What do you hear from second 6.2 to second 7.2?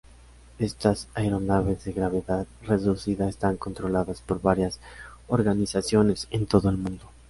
en todo el mundo.